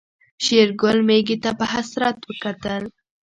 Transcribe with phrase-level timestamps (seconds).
[0.43, 2.83] شېرګل ميږې ته په حسرت وکتل.